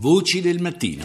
[0.00, 1.04] Voci del mattino.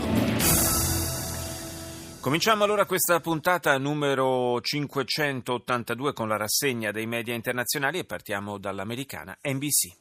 [2.21, 9.37] Cominciamo allora questa puntata numero 582 con la rassegna dei media internazionali e partiamo dall'americana
[9.41, 9.91] NBC.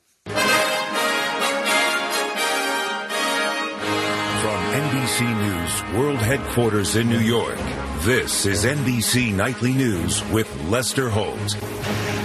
[4.41, 7.58] From NBC News World Headquarters in New York,
[8.04, 11.56] this is NBC Nightly News with Lester Holt.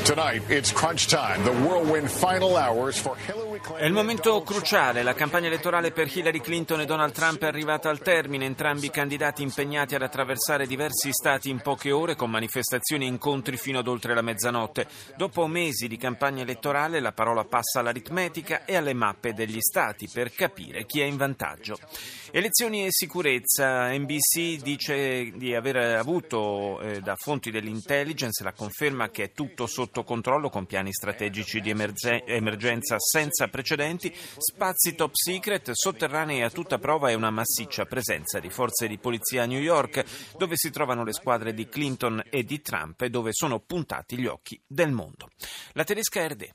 [0.03, 3.48] Tonight, it's crunch time, the whirlwind final hours for Hillary.
[3.75, 7.89] È il momento cruciale, la campagna elettorale per Hillary Clinton e Donald Trump è arrivata
[7.89, 13.05] al termine, entrambi i candidati impegnati ad attraversare diversi stati in poche ore con manifestazioni
[13.05, 14.87] e incontri fino ad oltre la mezzanotte.
[15.17, 20.31] Dopo mesi di campagna elettorale la parola passa all'aritmetica e alle mappe degli stati per
[20.31, 21.77] capire chi è in vantaggio.
[22.31, 23.91] Elezioni e sicurezza.
[23.91, 30.03] NBC dice di aver avuto eh, da fonti dell'intelligence la conferma che è tutto sotto
[30.03, 36.77] controllo con piani strategici di emerge- emergenza senza precedenti, spazi top secret, sotterranei a tutta
[36.77, 40.03] prova e una massiccia presenza di forze di polizia a New York,
[40.37, 44.27] dove si trovano le squadre di Clinton e di Trump e dove sono puntati gli
[44.27, 45.29] occhi del mondo.
[45.73, 46.49] La tedesca RD.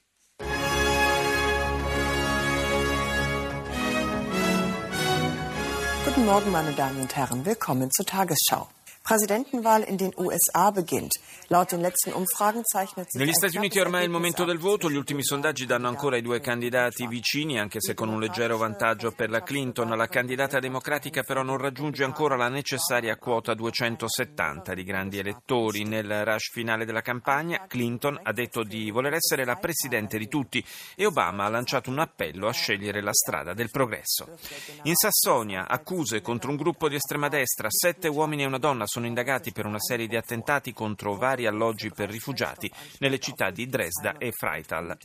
[6.05, 7.45] Guten Morgen, meine Damen und Herren.
[7.45, 8.69] Willkommen zur Tagesschau.
[9.05, 11.13] Präsidentenwahl in den USA beginnt.
[11.49, 14.91] Laut den letzten Umfragen zeichnet sich Negli Stati Uniti ormai è il momento del voto,
[14.91, 19.11] gli ultimi sondaggi danno ancora i due candidati vicini, anche se con un leggero vantaggio
[19.11, 19.91] per la Clinton.
[19.91, 25.85] La candidata democratica però non raggiunge ancora la necessaria quota 270 di grandi elettori.
[25.85, 30.65] Nel rush finale della campagna Clinton ha detto di voler essere la presidente di tutti
[30.97, 34.31] e Obama ha lanciato un appello a scegliere la strada del progresso.
[34.85, 39.07] In Sassonia, accuse contro un gruppo di estrema destra, sette uomini e una donna sono
[39.07, 42.71] indagati per una serie di attentati contro vari alloggi per rifugiati
[43.01, 44.97] nelle città di Dresda e Freital.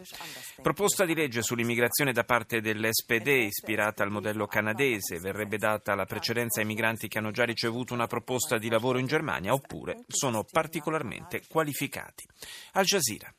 [0.61, 6.59] Proposta di legge sull'immigrazione da parte dell'SPD ispirata al modello canadese, verrebbe data la precedenza
[6.59, 11.41] ai migranti che hanno già ricevuto una proposta di lavoro in Germania oppure sono particolarmente
[11.49, 12.27] qualificati.
[12.73, 13.33] Al Jazeera.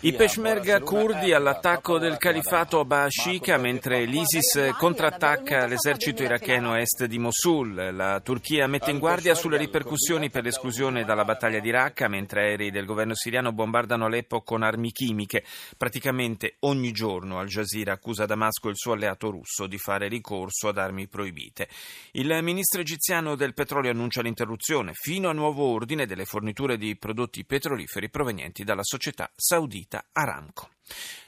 [0.00, 7.90] I peshmerga kurdi all'attacco del califato Bashika mentre l'ISIS contrattacca l'esercito iracheno est di Mosul.
[7.92, 12.72] La Turchia mette in guardia sulle ripercussioni per l'esclusione dalla battaglia di Raqqa mentre aerei
[12.72, 15.44] del governo siriano bombardano Aleppo con armi chimiche.
[15.76, 20.66] Praticamente ogni giorno Al Jazeera accusa Damasco e il suo alleato russo di fare ricorso
[20.66, 21.68] ad armi proibite.
[22.12, 27.44] Il ministro egiziano del petrolio annuncia l'interruzione fino a nuovo ordine delle forniture di prodotti
[27.44, 30.70] petroliferi provenienti dalla società saudita Aramco.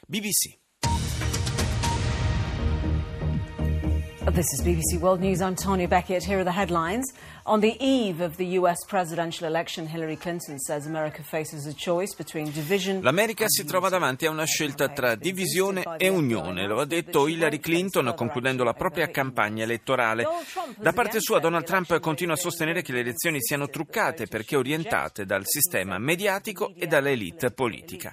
[0.06, 0.65] BBC.
[4.32, 5.40] This is BBC World News.
[5.40, 6.24] I'm Tanya Beckett.
[6.24, 7.12] Here are the headlines.
[7.44, 12.12] On the eve of the US presidential election, Hillary Clinton says America faces a choice
[12.16, 13.02] between division.
[13.02, 17.60] L'America si trova davanti a una scelta tra divisione e unione, lo ha detto Hillary
[17.60, 20.26] Clinton concludendo la propria campagna elettorale.
[20.76, 25.24] Da parte sua Donald Trump continua a sostenere che le elezioni siano truccate perché orientate
[25.24, 28.12] dal sistema mediatico e dall'elite politica.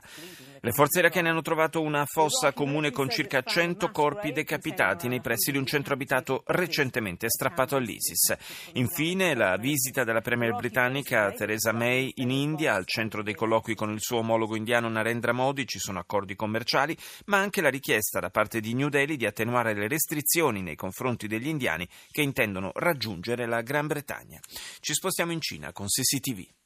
[0.66, 5.52] Le forze irachene hanno trovato una fossa comune con circa 100 corpi decapitati nei pressi
[5.52, 8.34] di un centro abitato recentemente strappato all'ISIS.
[8.76, 13.92] Infine, la visita della premier britannica Theresa May in India, al centro dei colloqui con
[13.92, 18.30] il suo omologo indiano Narendra Modi, ci sono accordi commerciali, ma anche la richiesta da
[18.30, 23.48] parte di New Delhi di attenuare le restrizioni nei confronti degli indiani che intendono raggiungere
[23.48, 24.40] la Gran Bretagna.
[24.80, 26.63] Ci spostiamo in Cina con CCTV.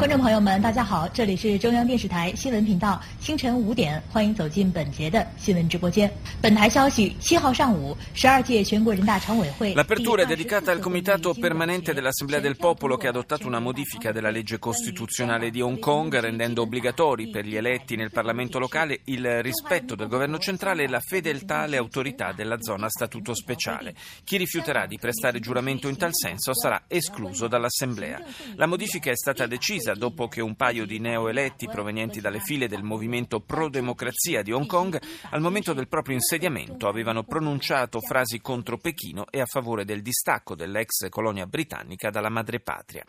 [0.00, 6.12] 观众朋友们，大家好，这里是中央电视台新闻频道，清晨五点，欢迎走进本节的新闻直播间。
[6.40, 13.46] 本台消息：七号上午，十二届全国人大常委会 L'apertura è 第 dedicata al 24 Comitato 次 Permanente dell'Assemblea del Popolo che ha adottato
[13.46, 18.58] una modifica della legge costituzionale di Hong Kong rendendo obbligatori per gli eletti nel Parlamento
[18.58, 23.34] locale il rispetto del governo centrale e la fedeltà alle autorità della zona a statuto
[23.34, 23.94] speciale.
[24.24, 28.20] Chi rifiuterà di prestare giuramento in tal senso sarà escluso dall'Assemblea.
[28.56, 32.83] La modifica è stata decisa dopo che un paio di neoeletti provenienti dalle file del
[32.83, 34.99] movimento pro-democrazia di Hong Kong
[35.29, 40.55] al momento del proprio insediamento avevano pronunciato frasi contro Pechino e a favore del distacco
[40.55, 43.03] dell'ex colonia britannica dalla madrepatria.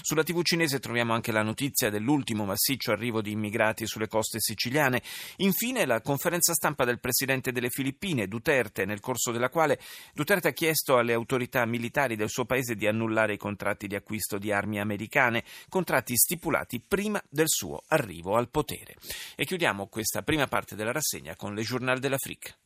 [0.00, 5.02] Sulla TV cinese troviamo anche la notizia dell'ultimo massiccio arrivo di immigrati sulle coste siciliane.
[5.36, 9.78] Infine la conferenza stampa del presidente delle Filippine, Duterte, nel corso della quale
[10.14, 14.38] Duterte ha chiesto alle autorità militari del suo paese di annullare i contratti di acquisto
[14.38, 18.96] di armi americane, contratti stipulati prima del suo arrivo al potere.
[19.34, 22.56] E chiudiamo questa prima parte della rassegna con le Journal de l'Afrique.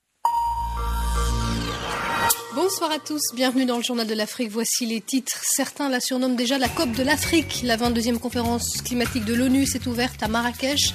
[2.72, 4.48] Bonsoir à tous, bienvenue dans le journal de l'Afrique.
[4.50, 5.38] Voici les titres.
[5.42, 7.60] Certains la surnomment déjà la COP de l'Afrique.
[7.64, 10.94] La 22e conférence climatique de l'ONU s'est ouverte à Marrakech.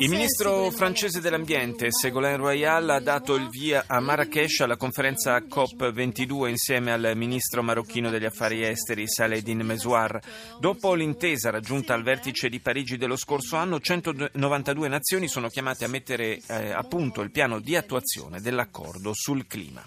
[0.00, 6.48] Il ministro francese dell'ambiente, Ségolène Royal, ha dato il via a Marrakech alla conferenza COP22
[6.48, 10.20] insieme al ministro marocchino degli affari esteri Saledin Mesouar.
[10.60, 15.88] Dopo l'intesa raggiunta al vertice di Parigi dello scorso anno, 192 nazioni sono chiamate a
[15.88, 19.82] mettere eh, a punto il piano di attuazione dell'accordo sul clima.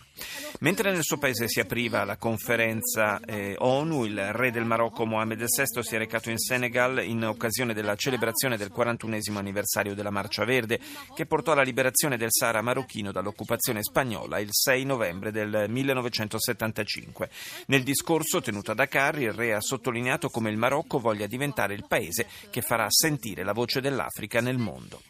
[0.61, 5.39] Mentre nel suo paese si apriva la conferenza eh, ONU, il re del Marocco Mohammed
[5.39, 10.45] VI si è recato in Senegal in occasione della celebrazione del 41 anniversario della Marcia
[10.45, 10.79] Verde,
[11.13, 17.29] che portò alla liberazione del Sahara marocchino dall'occupazione spagnola il 6 novembre del 1975.
[17.67, 21.85] Nel discorso tenuto a Dakar, il re ha sottolineato come il Marocco voglia diventare il
[21.87, 25.01] paese che farà sentire la voce dell'Africa nel mondo.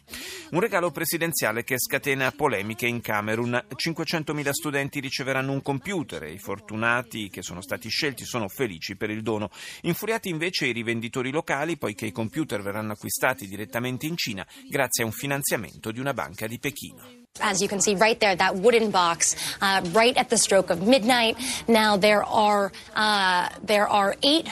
[0.50, 3.66] Un regalo presidenziale che scatena polemiche in Camerun.
[3.74, 9.10] 500.000 studenti riceveranno un computer e i fortunati che sono stati scelti sono felici per
[9.10, 9.50] il dono.
[9.82, 15.06] Infuriati invece i rivenditori locali poiché i computer verranno acquistati direttamente in Cina grazie a
[15.06, 17.24] un finanziamento di una banca di Pechino.
[17.40, 20.80] As you can see right there, that wooden box, uh, right at the stroke of
[20.86, 21.36] midnight.
[21.66, 24.48] Now there are uh, there are eight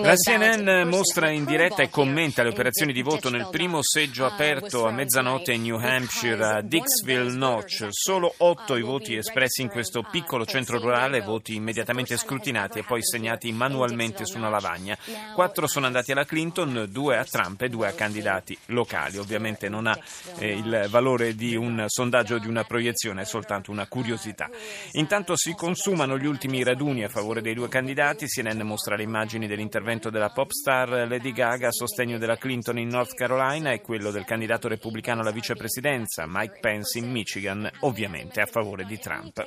[0.00, 4.86] la CNN mostra in diretta e commenta le operazioni di voto nel primo seggio aperto
[4.86, 7.88] a mezzanotte in New Hampshire a Dixville Notch.
[7.90, 13.04] Solo otto i voti espressi in questo piccolo centro rurale, voti immediatamente scrutinati e poi
[13.04, 14.96] segnati manualmente su una lavagna.
[15.34, 19.18] Quattro sono andati alla Clinton, due a Trump e due a candidati locali.
[19.18, 19.98] Ovviamente non ha
[20.38, 24.48] eh, il valore di un sondaggio o di una proiezione, è soltanto una curiosità.
[24.92, 28.24] Intanto si consumano gli ultimi raduni a favore dei due candidati.
[28.24, 32.88] CNN mostra le immagini dell'intervento della pop star Lady Gaga a sostegno della Clinton in
[32.88, 38.46] North Carolina e quello del candidato repubblicano alla vicepresidenza Mike Pence in Michigan, ovviamente a
[38.46, 39.46] favore di Trump.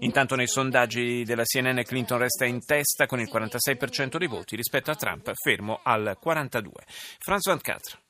[0.00, 4.90] Intanto nei sondaggi della CNN Clinton resta in testa con il 46% dei voti rispetto
[4.90, 6.70] a Trump fermo al 42%.
[7.18, 8.05] François 24.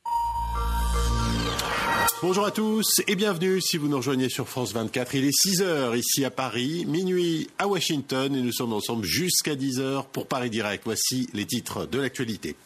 [2.22, 5.14] Bonjour à tous et bienvenue si vous nous rejoignez sur France 24.
[5.14, 9.54] Il est 6 heures ici à Paris, minuit à Washington et nous sommes ensemble jusqu'à
[9.54, 10.82] 10 heures pour Paris Direct.
[10.84, 12.56] Voici les titres de l'actualité.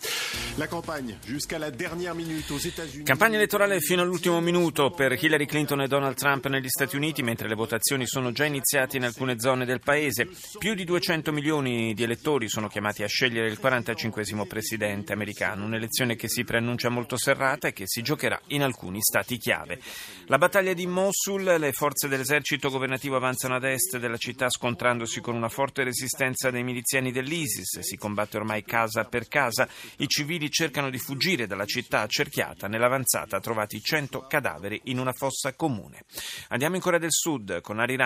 [0.59, 3.05] La campagne jusqu'à la dernière minute aux États-Unis.
[3.05, 7.49] Campagna elettorale fino all'ultimo minuto per Hillary Clinton e Donald Trump negli Stati Uniti mentre
[7.49, 10.29] le votazioni sono già iniziate in alcune zone del paese.
[10.59, 16.15] Più di 200 milioni di elettori sono chiamati a scegliere il 45 presidente americano, un'elezione
[16.17, 19.81] che si preannuncia molto serrata e che si giocherà in alcuni stati chiave.
[20.27, 25.35] La battaglia di Mosul, le forze dell'esercito governativo avanzano ad est della città scontrandosi con
[25.35, 30.91] una forte resistenza dei miliziani dell'ISIS, si combatte ormai casa per casa, i civili cercano
[30.91, 36.05] di fuggire dalla città accerchiata, nell'avanzata trovati 100 cadaveri in una fossa comune.
[36.49, 37.97] Andiamo in Corea del Sud con Ari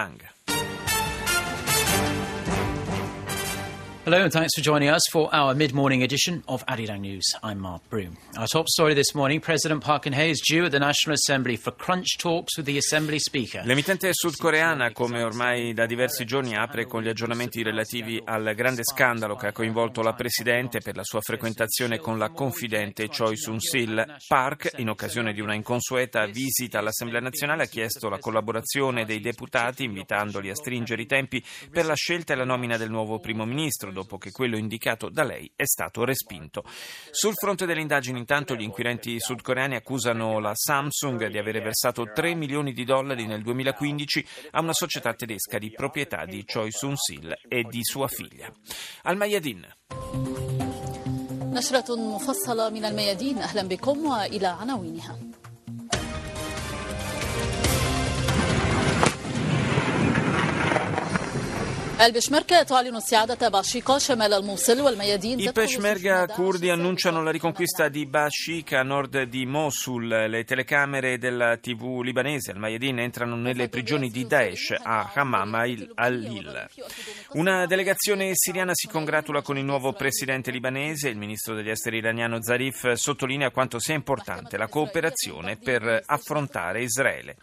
[4.05, 7.25] Hello and thanks for joining us for our mid-morning edition of Arirang News.
[7.43, 8.19] I'm Mark Broom.
[8.37, 11.75] Our top story this morning, President Park Geun-hye is due at the National Assembly for
[11.75, 13.63] crunch talks with the Assembly Speaker.
[13.65, 19.37] L'emittente sudcoreana, come ormai da diversi giorni, apre con gli aggiornamenti relativi al grande scandalo
[19.37, 24.17] che ha coinvolto la Presidente per la sua frequentazione con la confidente Choi Soon-sil.
[24.29, 29.85] Park, in occasione di una inconsueta visita all'Assemblea nazionale, ha chiesto la collaborazione dei deputati,
[29.85, 33.93] invitandoli a stringere i tempi per la scelta e la nomina del nuovo primo ministro
[33.94, 36.64] dopo che quello indicato da lei è stato respinto.
[37.12, 42.36] Sul fronte delle indagini, intanto, gli inquirenti sudcoreani accusano la Samsung di avere versato 3
[42.36, 47.64] milioni di dollari nel 2015 a una società tedesca di proprietà di Choi Soon-sil e
[47.64, 48.52] di sua figlia.
[49.04, 49.68] Al Mayadin.
[51.50, 55.20] نشرة مفصلة من الميادين أهلا بكم وإلى عناوينها
[65.43, 70.09] I Peshmerga kurdi annunciano la riconquista di Bashika a nord di Mosul.
[70.09, 75.55] Le telecamere della TV libanese al Mayadin entrano nelle prigioni di Daesh a Hammam
[75.95, 76.69] al-Hil.
[77.35, 81.11] Una delegazione siriana si congratula con il nuovo presidente libanese.
[81.11, 87.37] Il ministro degli esteri iraniano Zarif sottolinea quanto sia importante la cooperazione per affrontare Israele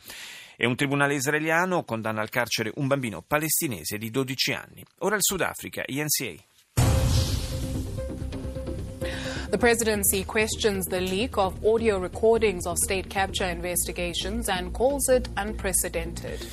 [0.61, 4.85] e un tribunale israeliano condanna al carcere un bambino palestinese di 12 anni.
[4.99, 6.35] Ora il Sudafrica, INCA.
[9.49, 15.27] The presidency questions the leak of audio recordings of state capture investigations and calls it
[15.35, 16.45] unprecedented.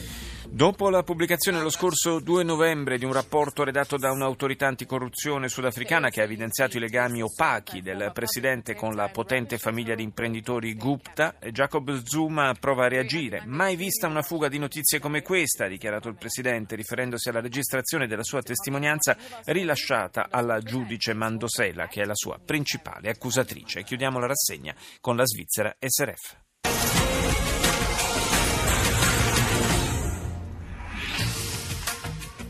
[0.59, 6.11] Dopo la pubblicazione lo scorso 2 novembre di un rapporto redatto da un'autorità anticorruzione sudafricana
[6.11, 11.37] che ha evidenziato i legami opachi del presidente con la potente famiglia di imprenditori Gupta,
[11.53, 13.45] Jacob Zuma prova a reagire.
[13.47, 18.09] Mai vista una fuga di notizie come questa, ha dichiarato il presidente, riferendosi alla registrazione
[18.09, 23.85] della sua testimonianza rilasciata alla giudice Mandosela, che è la sua principale accusatrice.
[23.85, 26.48] Chiudiamo la rassegna con la Svizzera SRF.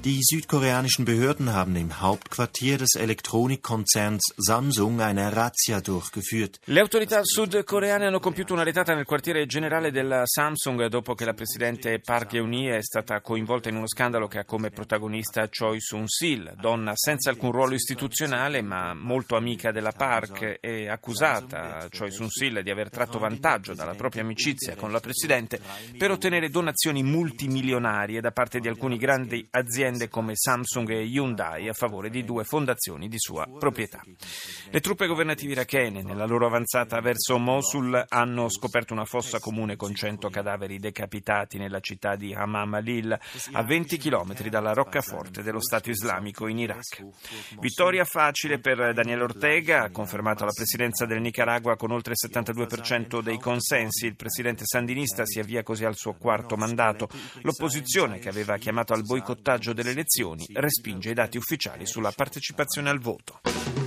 [0.05, 6.61] Die südkoreanischen Behörden haben im Hauptquartier des Elektronikkonzerns Samsung eine Razzia durchgeführt.
[6.67, 11.35] Le autorità sudcoreane hanno compiuto una retata nel quartiere generale della Samsung dopo che la
[11.35, 16.55] presidente Park Geun-hye è stata coinvolta in uno scandalo che ha come protagonista Choi Soon-sil,
[16.61, 22.71] donna senza alcun ruolo istituzionale ma molto amica della Park e accusata Choi Soon-sil di
[22.71, 25.61] aver tratto vantaggio dalla propria amicizia con la presidente
[25.99, 31.69] per ottenere donazioni multimilionarie da parte di alcuni grandi aziende aziende come Samsung e Hyundai
[31.69, 34.03] a favore di due fondazioni di sua proprietà.
[34.71, 39.95] Le truppe governative irachene nella loro avanzata verso Mosul hanno scoperto una fossa comune con
[39.95, 43.19] 100 cadaveri decapitati nella città di Hamam al-Lil
[43.53, 47.07] a 20 km dalla roccaforte dello Stato islamico in Iraq.
[47.61, 53.39] Vittoria facile per Daniel Ortega, confermato alla presidenza del Nicaragua con oltre il 72% dei
[53.39, 54.07] consensi.
[54.07, 57.09] Il presidente sandinista si avvia così al suo quarto mandato.
[57.43, 62.99] L'opposizione, che aveva chiamato al boicottaggio delle elezioni respinge i dati ufficiali sulla partecipazione al
[62.99, 63.78] voto.